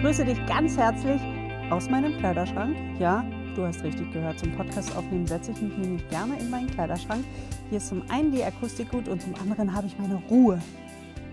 [0.00, 1.20] grüße dich ganz herzlich
[1.70, 2.74] aus meinem Kleiderschrank.
[2.98, 3.22] Ja,
[3.54, 4.38] du hast richtig gehört.
[4.38, 7.22] Zum Podcast aufnehmen setze ich mich nämlich gerne in meinen Kleiderschrank.
[7.68, 10.58] Hier ist zum einen die Akustik gut und zum anderen habe ich meine Ruhe.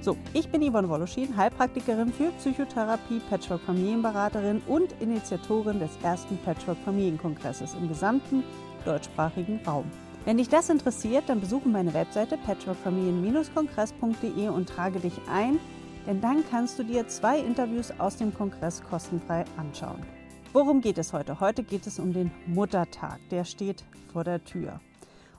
[0.01, 7.87] So, ich bin Yvonne Woloschin, Heilpraktikerin für Psychotherapie, Patchwork-Familienberaterin und Initiatorin des ersten Patchwork-Familienkongresses im
[7.87, 8.43] gesamten
[8.83, 9.85] deutschsprachigen Raum.
[10.25, 15.57] Wenn dich das interessiert, dann besuche meine Webseite patchworkfamilien-kongress.de und trage dich ein,
[16.07, 20.01] denn dann kannst du dir zwei Interviews aus dem Kongress kostenfrei anschauen.
[20.53, 21.41] Worum geht es heute?
[21.41, 23.19] Heute geht es um den Muttertag.
[23.29, 23.83] Der steht
[24.13, 24.79] vor der Tür.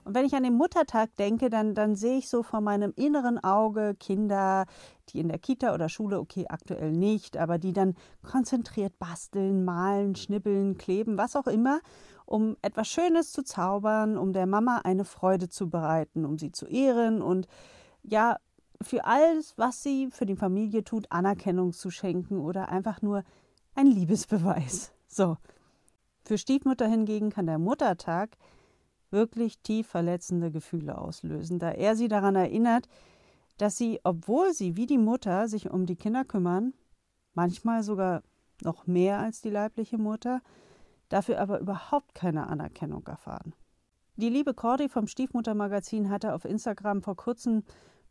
[0.04, 3.42] Und wenn ich an den Muttertag denke, dann, dann sehe ich so vor meinem inneren
[3.42, 4.66] Auge Kinder,
[5.08, 10.16] die in der Kita oder Schule, okay, aktuell nicht, aber die dann konzentriert basteln, malen,
[10.16, 11.80] schnippeln, kleben, was auch immer,
[12.26, 16.66] um etwas Schönes zu zaubern, um der Mama eine Freude zu bereiten, um sie zu
[16.66, 17.46] ehren und
[18.02, 18.36] ja,
[18.82, 23.24] für alles, was sie für die Familie tut, Anerkennung zu schenken oder einfach nur
[23.74, 24.92] ein Liebesbeweis.
[25.06, 25.36] So.
[26.24, 28.36] Für Stiefmutter hingegen kann der Muttertag
[29.10, 32.88] wirklich tief verletzende Gefühle auslösen, da er sie daran erinnert,
[33.56, 36.74] dass sie, obwohl sie wie die Mutter sich um die Kinder kümmern,
[37.34, 38.22] manchmal sogar
[38.62, 40.42] noch mehr als die leibliche Mutter,
[41.08, 43.54] dafür aber überhaupt keine Anerkennung erfahren.
[44.16, 47.62] Die liebe Cordy vom Stiefmuttermagazin hatte auf Instagram vor kurzem,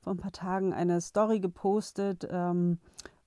[0.07, 2.77] vor ein paar Tagen, eine Story gepostet, ähm,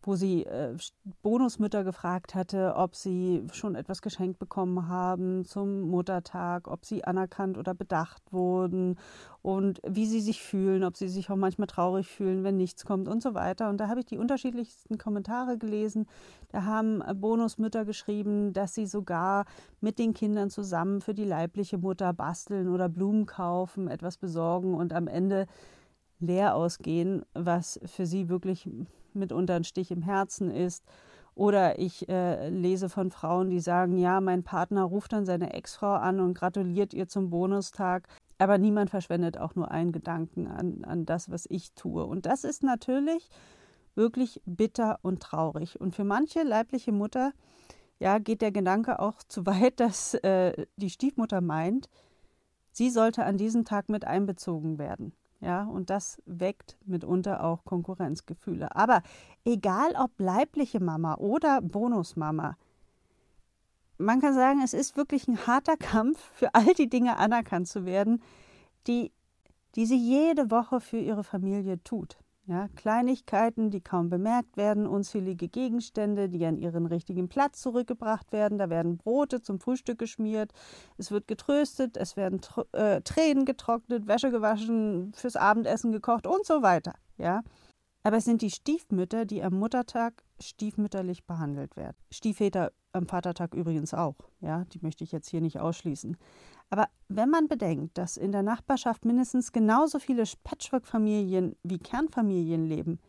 [0.03, 0.75] wo sie äh,
[1.21, 7.59] Bonusmütter gefragt hatte, ob sie schon etwas geschenkt bekommen haben zum Muttertag, ob sie anerkannt
[7.59, 8.99] oder bedacht wurden
[9.43, 13.09] und wie sie sich fühlen, ob sie sich auch manchmal traurig fühlen, wenn nichts kommt
[13.09, 13.69] und so weiter.
[13.69, 16.07] Und da habe ich die unterschiedlichsten Kommentare gelesen.
[16.49, 19.45] Da haben äh, Bonusmütter geschrieben, dass sie sogar
[19.83, 24.95] mit den Kindern zusammen für die leibliche Mutter basteln oder Blumen kaufen, etwas besorgen und
[24.95, 25.47] am Ende
[26.21, 28.69] leer ausgehen, was für sie wirklich
[29.13, 30.85] mitunter ein Stich im Herzen ist.
[31.35, 35.95] Oder ich äh, lese von Frauen, die sagen, ja, mein Partner ruft dann seine Ex-Frau
[35.95, 38.09] an und gratuliert ihr zum Bonustag.
[38.39, 42.05] Aber niemand verschwendet auch nur einen Gedanken an, an das, was ich tue.
[42.05, 43.29] Und das ist natürlich
[43.95, 45.81] wirklich bitter und traurig.
[45.81, 47.33] Und für manche leibliche Mutter,
[47.99, 51.89] ja, geht der Gedanke auch zu weit, dass äh, die Stiefmutter meint,
[52.73, 55.13] sie sollte an diesem Tag mit einbezogen werden.
[55.41, 58.77] Ja, und das weckt mitunter auch Konkurrenzgefühle.
[58.77, 59.03] Aber
[59.45, 62.57] egal ob leibliche Mama oder Bonusmama,
[63.97, 67.85] man kann sagen, es ist wirklich ein harter Kampf, für all die Dinge anerkannt zu
[67.85, 68.23] werden,
[68.87, 69.13] die,
[69.77, 72.19] die sie jede Woche für ihre Familie tut.
[72.51, 78.59] Ja, Kleinigkeiten, die kaum bemerkt werden, unzählige Gegenstände, die an ihren richtigen Platz zurückgebracht werden.
[78.59, 80.51] Da werden Brote zum Frühstück geschmiert,
[80.99, 82.41] es wird getröstet, es werden
[82.73, 86.95] äh, Tränen getrocknet, Wäsche gewaschen, fürs Abendessen gekocht und so weiter.
[87.19, 87.43] Ja,
[88.03, 91.97] aber es sind die Stiefmütter, die am Muttertag stiefmütterlich behandelt werden.
[92.11, 94.17] Stiefväter am Vatertag übrigens auch.
[94.41, 96.17] Ja, die möchte ich jetzt hier nicht ausschließen.
[96.71, 103.01] Aber wenn man bedenkt, dass in der Nachbarschaft mindestens genauso viele Patchwork-Familien wie Kernfamilien leben,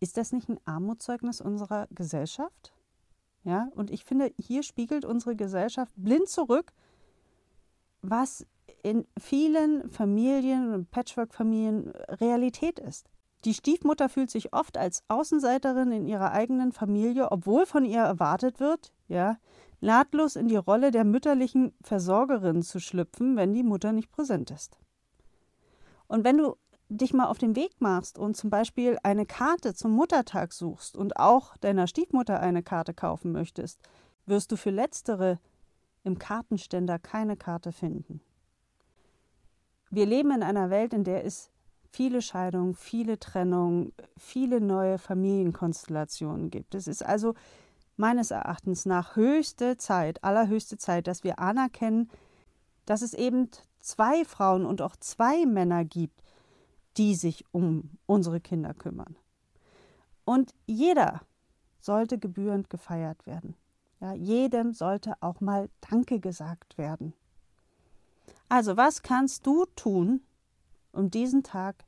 [0.00, 2.74] ist das nicht ein Armutszeugnis unserer Gesellschaft?
[3.44, 6.72] Ja, und ich finde, hier spiegelt unsere Gesellschaft blind zurück,
[8.02, 8.46] was
[8.82, 13.08] in vielen Familien und Patchwork-Familien Realität ist.
[13.46, 18.58] Die Stiefmutter fühlt sich oft als Außenseiterin in ihrer eigenen Familie, obwohl von ihr erwartet
[18.58, 19.38] wird, ja,
[19.80, 24.80] nahtlos in die Rolle der mütterlichen Versorgerin zu schlüpfen, wenn die Mutter nicht präsent ist.
[26.08, 26.56] Und wenn du
[26.88, 31.16] dich mal auf den Weg machst und zum Beispiel eine Karte zum Muttertag suchst und
[31.16, 33.80] auch deiner Stiefmutter eine Karte kaufen möchtest,
[34.24, 35.38] wirst du für letztere
[36.02, 38.20] im Kartenständer keine Karte finden.
[39.90, 41.52] Wir leben in einer Welt, in der es
[41.96, 46.74] viele Scheidungen, viele Trennungen, viele neue Familienkonstellationen gibt.
[46.74, 47.34] Es ist also
[47.96, 52.10] meines Erachtens nach höchste Zeit, allerhöchste Zeit, dass wir anerkennen,
[52.84, 53.48] dass es eben
[53.80, 56.22] zwei Frauen und auch zwei Männer gibt,
[56.98, 59.16] die sich um unsere Kinder kümmern.
[60.26, 61.22] Und jeder
[61.80, 63.54] sollte gebührend gefeiert werden.
[64.00, 67.14] Ja, jedem sollte auch mal Danke gesagt werden.
[68.50, 70.20] Also, was kannst du tun,
[70.92, 71.85] um diesen Tag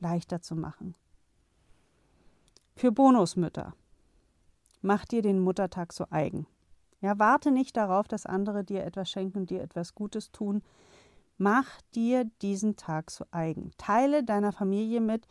[0.00, 0.94] leichter zu machen.
[2.74, 3.74] Für Bonusmütter.
[4.82, 6.46] Mach dir den Muttertag so eigen.
[7.00, 10.62] Ja, warte nicht darauf, dass andere dir etwas schenken und dir etwas Gutes tun.
[11.38, 13.72] Mach dir diesen Tag so eigen.
[13.78, 15.26] Teile deiner Familie mit,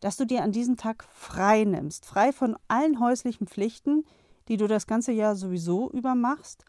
[0.00, 4.04] dass du dir an diesem Tag frei nimmst, frei von allen häuslichen Pflichten,
[4.48, 6.64] die du das ganze Jahr sowieso übermachst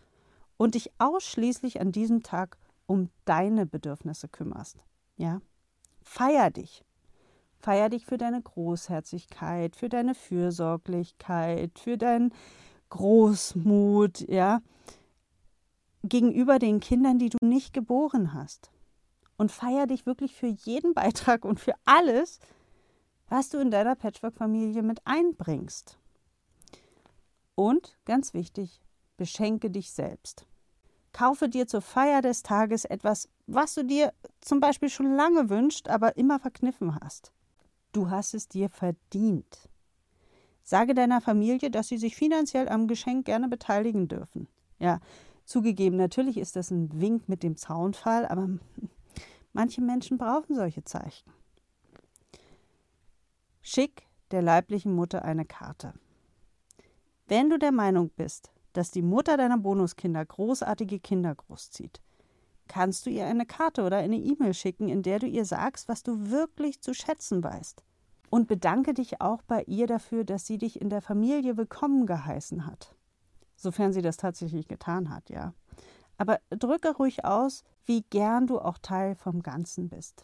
[0.57, 4.77] und dich ausschließlich an diesem Tag um deine Bedürfnisse kümmerst.
[5.17, 5.41] Ja?
[6.03, 6.83] Feier dich.
[7.63, 12.33] Feier dich für deine Großherzigkeit, für deine Fürsorglichkeit, für dein
[12.89, 14.61] Großmut, ja,
[16.03, 18.69] gegenüber den Kindern, die du nicht geboren hast.
[19.37, 22.39] Und feier dich wirklich für jeden Beitrag und für alles,
[23.29, 25.97] was du in deiner Patchwork-Familie mit einbringst.
[27.55, 28.81] Und ganz wichtig,
[29.15, 30.45] beschenke dich selbst.
[31.13, 34.11] Kaufe dir zur Feier des Tages etwas, was du dir
[34.41, 37.31] zum Beispiel schon lange wünscht, aber immer verkniffen hast.
[37.93, 39.69] Du hast es dir verdient.
[40.63, 44.47] Sage deiner Familie, dass sie sich finanziell am Geschenk gerne beteiligen dürfen.
[44.79, 44.99] Ja,
[45.45, 48.49] zugegeben, natürlich ist das ein Wink mit dem Zaunfall, aber
[49.53, 51.31] manche Menschen brauchen solche Zeichen.
[53.61, 55.93] Schick der leiblichen Mutter eine Karte.
[57.27, 62.01] Wenn du der Meinung bist, dass die Mutter deiner Bonuskinder großartige Kinder großzieht,
[62.67, 66.03] kannst du ihr eine Karte oder eine E-Mail schicken, in der du ihr sagst, was
[66.03, 67.83] du wirklich zu schätzen weißt.
[68.29, 72.65] Und bedanke dich auch bei ihr dafür, dass sie dich in der Familie willkommen geheißen
[72.65, 72.95] hat.
[73.55, 75.53] Sofern sie das tatsächlich getan hat, ja.
[76.17, 80.23] Aber drücke ruhig aus, wie gern du auch Teil vom Ganzen bist.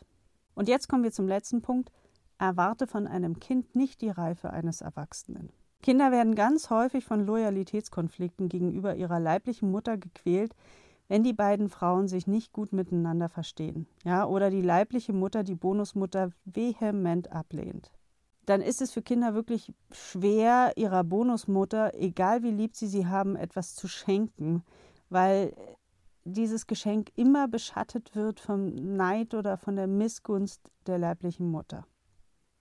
[0.56, 1.92] Und jetzt kommen wir zum letzten Punkt.
[2.38, 5.52] Erwarte von einem Kind nicht die Reife eines Erwachsenen.
[5.82, 10.54] Kinder werden ganz häufig von Loyalitätskonflikten gegenüber ihrer leiblichen Mutter gequält,
[11.10, 15.56] wenn die beiden Frauen sich nicht gut miteinander verstehen, ja, oder die leibliche Mutter die
[15.56, 17.92] Bonusmutter vehement ablehnt.
[18.46, 23.36] Dann ist es für Kinder wirklich schwer, ihrer Bonusmutter, egal wie lieb sie sie haben,
[23.36, 24.64] etwas zu schenken,
[25.10, 25.54] weil
[26.24, 31.86] dieses Geschenk immer beschattet wird vom Neid oder von der Missgunst der leiblichen Mutter.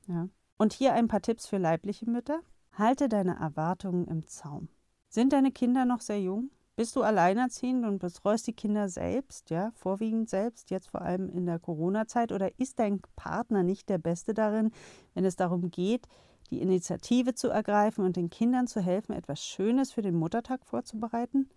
[0.06, 0.28] Ja.
[0.56, 2.40] Und hier ein paar Tipps für leibliche Mütter.
[2.72, 4.68] Halte deine Erwartungen im Zaum.
[5.08, 6.50] Sind deine Kinder noch sehr jung?
[6.78, 11.44] Bist du alleinerziehend und betreust die Kinder selbst, ja, vorwiegend selbst, jetzt vor allem in
[11.44, 12.30] der Corona-Zeit?
[12.30, 14.70] Oder ist dein Partner nicht der Beste darin,
[15.12, 16.06] wenn es darum geht,
[16.50, 21.50] die Initiative zu ergreifen und den Kindern zu helfen, etwas Schönes für den Muttertag vorzubereiten?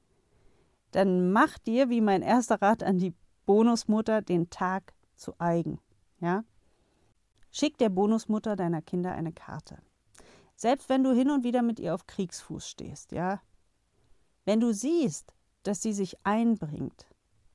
[0.90, 3.14] Dann mach dir, wie mein erster Rat an die
[3.46, 5.80] Bonusmutter, den Tag zu eigen,
[6.20, 6.44] ja?
[7.52, 9.78] Schick der Bonusmutter deiner Kinder eine Karte.
[10.56, 13.40] Selbst wenn du hin und wieder mit ihr auf Kriegsfuß stehst, ja.
[14.46, 15.34] Wenn du siehst,
[15.64, 17.06] dass sie sich einbringt,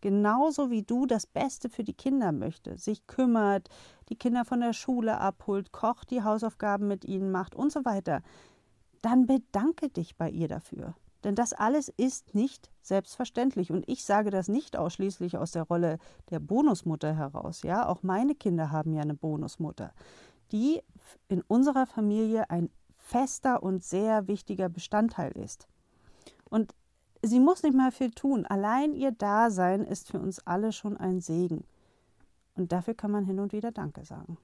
[0.00, 3.68] genauso wie du das Beste für die Kinder möchte, sich kümmert,
[4.08, 8.22] die Kinder von der Schule abholt, kocht, die Hausaufgaben mit ihnen macht und so weiter,
[9.02, 10.94] dann bedanke dich bei ihr dafür.
[11.24, 13.72] Denn das alles ist nicht selbstverständlich.
[13.72, 15.98] Und ich sage das nicht ausschließlich aus der Rolle
[16.30, 17.62] der Bonusmutter heraus.
[17.62, 19.92] Ja, auch meine Kinder haben ja eine Bonusmutter,
[20.52, 20.82] die
[21.26, 25.66] in unserer Familie ein fester und sehr wichtiger Bestandteil ist.
[26.48, 26.74] Und
[27.22, 28.46] sie muss nicht mal viel tun.
[28.46, 31.64] Allein ihr Dasein ist für uns alle schon ein Segen.
[32.54, 34.38] Und dafür kann man hin und wieder Danke sagen.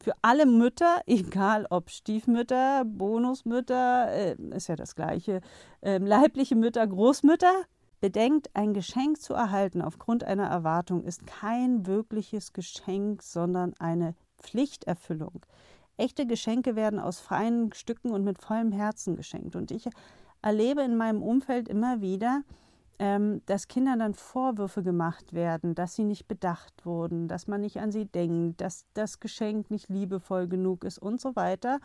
[0.00, 5.40] Für alle Mütter, egal ob Stiefmütter, Bonusmütter, äh, ist ja das gleiche,
[5.80, 7.64] äh, leibliche Mütter, Großmütter,
[8.00, 15.40] bedenkt, ein Geschenk zu erhalten aufgrund einer Erwartung ist kein wirkliches Geschenk, sondern eine Pflichterfüllung.
[15.96, 19.56] Echte Geschenke werden aus freien Stücken und mit vollem Herzen geschenkt.
[19.56, 19.88] Und ich
[20.42, 22.42] erlebe in meinem Umfeld immer wieder,
[22.98, 27.78] ähm, dass Kindern dann Vorwürfe gemacht werden, dass sie nicht bedacht wurden, dass man nicht
[27.78, 31.78] an sie denkt, dass das Geschenk nicht liebevoll genug ist und so weiter.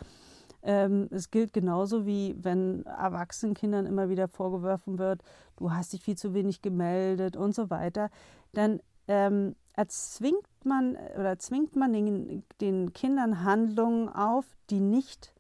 [0.64, 5.22] Ähm, es gilt genauso wie wenn erwachsenen Kindern immer wieder vorgeworfen wird,
[5.58, 8.10] du hast dich viel zu wenig gemeldet und so weiter.
[8.54, 15.34] Dann ähm, erzwingt man oder zwingt man den, den Kindern Handlungen auf, die nicht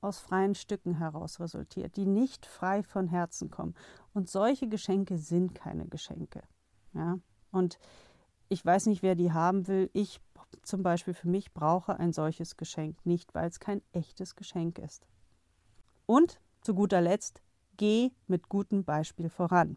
[0.00, 3.74] aus freien Stücken heraus resultiert, die nicht frei von Herzen kommen.
[4.14, 6.42] Und solche Geschenke sind keine Geschenke.
[6.94, 7.18] Ja?
[7.50, 7.78] Und
[8.48, 9.90] ich weiß nicht, wer die haben will.
[9.92, 10.20] Ich
[10.62, 15.06] zum Beispiel für mich brauche ein solches Geschenk nicht, weil es kein echtes Geschenk ist.
[16.06, 17.42] Und zu guter Letzt,
[17.76, 19.76] geh mit gutem Beispiel voran.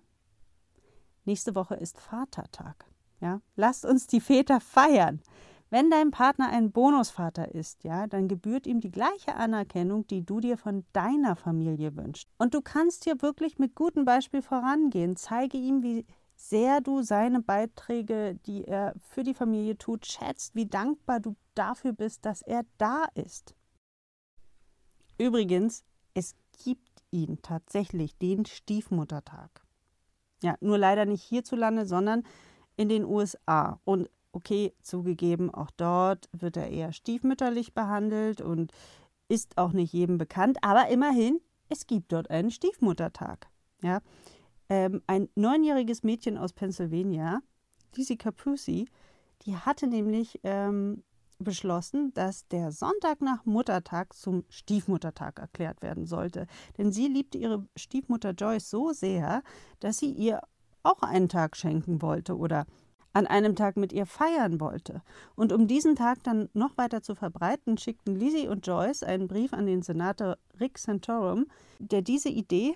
[1.25, 2.85] Nächste Woche ist Vatertag.
[3.21, 5.21] Ja, lasst uns die Väter feiern.
[5.73, 10.39] Wenn dein Partner ein Bonusvater ist, ja, dann gebührt ihm die gleiche Anerkennung, die du
[10.39, 12.29] dir von deiner Familie wünschst.
[12.37, 15.15] Und du kannst hier wirklich mit gutem Beispiel vorangehen.
[15.15, 20.67] Zeige ihm, wie sehr du seine Beiträge, die er für die Familie tut, schätzt, wie
[20.67, 23.55] dankbar du dafür bist, dass er da ist.
[25.17, 29.65] Übrigens, es gibt ihn tatsächlich, den Stiefmuttertag.
[30.43, 32.21] Ja, nur leider nicht hierzulande, sondern
[32.75, 33.79] in den USA.
[33.85, 38.71] Und okay, zugegeben, auch dort wird er eher stiefmütterlich behandelt und
[39.29, 43.47] ist auch nicht jedem bekannt, aber immerhin, es gibt dort einen Stiefmuttertag.
[43.81, 44.01] Ja?
[44.69, 47.41] Ähm, ein neunjähriges Mädchen aus Pennsylvania,
[47.95, 48.87] Lizzie Capuzzi,
[49.43, 51.03] die hatte nämlich ähm,
[51.39, 56.47] beschlossen, dass der Sonntag nach Muttertag zum Stiefmuttertag erklärt werden sollte.
[56.77, 59.43] Denn sie liebte ihre Stiefmutter Joyce so sehr,
[59.79, 60.41] dass sie ihr
[60.83, 62.65] auch einen Tag schenken wollte oder
[63.13, 65.01] an einem Tag mit ihr feiern wollte.
[65.35, 69.53] Und um diesen Tag dann noch weiter zu verbreiten, schickten Lizzie und Joyce einen Brief
[69.53, 71.45] an den Senator Rick Santorum,
[71.79, 72.75] der diese Idee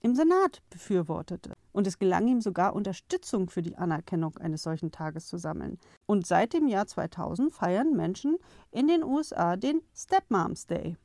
[0.00, 1.52] im Senat befürwortete.
[1.70, 5.78] Und es gelang ihm sogar, Unterstützung für die Anerkennung eines solchen Tages zu sammeln.
[6.06, 8.38] Und seit dem Jahr 2000 feiern Menschen
[8.70, 10.96] in den USA den Stepmoms Day.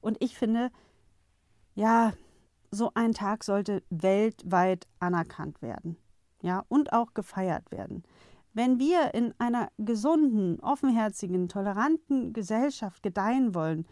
[0.00, 0.70] Und ich finde,
[1.74, 2.12] ja,
[2.70, 5.96] so ein Tag sollte weltweit anerkannt werden.
[6.42, 8.04] Ja, und auch gefeiert werden.
[8.54, 13.86] Wenn wir in einer gesunden, offenherzigen, toleranten Gesellschaft gedeihen wollen,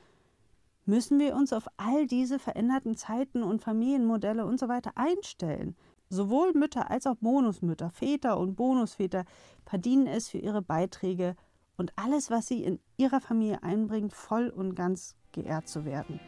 [0.87, 5.77] müssen wir uns auf all diese veränderten Zeiten und Familienmodelle und so weiter einstellen.
[6.09, 9.25] Sowohl Mütter als auch Bonusmütter, Väter und Bonusväter
[9.65, 11.35] verdienen es für ihre Beiträge
[11.77, 16.21] und alles, was sie in ihrer Familie einbringt, voll und ganz geehrt zu werden.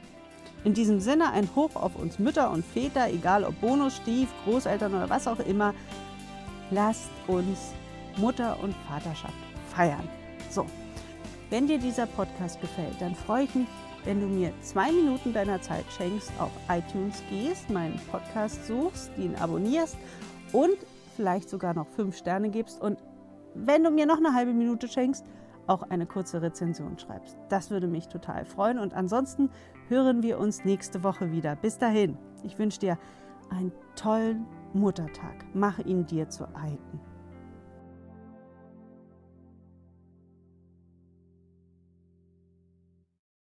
[0.64, 4.94] In diesem Sinne ein Hoch auf uns Mütter und Väter, egal ob Bonus, Stief, Großeltern
[4.94, 5.74] oder was auch immer.
[6.70, 7.72] Lasst uns
[8.16, 9.34] Mutter und Vaterschaft
[9.74, 10.08] feiern.
[10.50, 10.66] So,
[11.50, 13.68] wenn dir dieser Podcast gefällt, dann freue ich mich
[14.04, 19.34] wenn du mir zwei Minuten deiner Zeit schenkst, auf iTunes gehst, meinen Podcast suchst, ihn
[19.36, 19.98] abonnierst
[20.52, 20.76] und
[21.16, 22.98] vielleicht sogar noch fünf Sterne gibst und
[23.54, 25.26] wenn du mir noch eine halbe Minute schenkst,
[25.66, 27.36] auch eine kurze Rezension schreibst.
[27.50, 29.50] Das würde mich total freuen und ansonsten
[29.88, 31.56] hören wir uns nächste Woche wieder.
[31.56, 32.98] Bis dahin, ich wünsche dir
[33.50, 35.44] einen tollen Muttertag.
[35.54, 37.00] Mache ihn dir zu eigen.